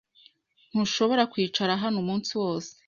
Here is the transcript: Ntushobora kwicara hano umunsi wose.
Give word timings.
Ntushobora 0.71 1.23
kwicara 1.31 1.73
hano 1.83 1.97
umunsi 2.03 2.31
wose. 2.41 2.71